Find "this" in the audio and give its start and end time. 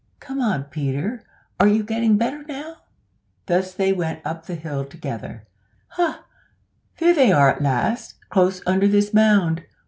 8.87-9.13